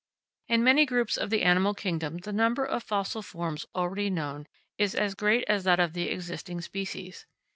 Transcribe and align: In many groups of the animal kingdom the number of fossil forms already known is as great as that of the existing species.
In 0.47 0.63
many 0.63 0.87
groups 0.87 1.15
of 1.15 1.29
the 1.29 1.43
animal 1.43 1.75
kingdom 1.75 2.17
the 2.17 2.33
number 2.33 2.65
of 2.65 2.81
fossil 2.81 3.21
forms 3.21 3.67
already 3.75 4.09
known 4.09 4.47
is 4.79 4.95
as 4.95 5.13
great 5.13 5.43
as 5.47 5.63
that 5.65 5.79
of 5.79 5.93
the 5.93 6.09
existing 6.09 6.61
species. 6.61 7.27